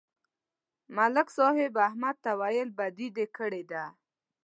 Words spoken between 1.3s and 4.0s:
صاحب احمد ته وویل: بدي دې کړې ده